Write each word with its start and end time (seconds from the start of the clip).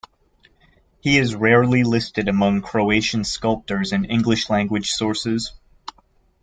He 0.99 1.19
is 1.19 1.35
rarely 1.35 1.83
listed 1.83 2.27
among 2.27 2.63
Croatian 2.63 3.23
sculptors 3.23 3.91
in 3.91 4.05
English-language 4.05 4.89
sources. 4.93 5.53